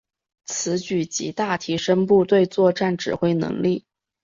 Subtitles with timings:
[0.45, 3.85] 此举极大提升部队作战指挥能力。